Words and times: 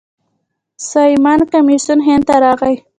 سایمن 0.89 1.39
کمیسیون 1.51 1.99
هند 2.07 2.23
ته 2.27 2.35
راغی. 2.43 2.75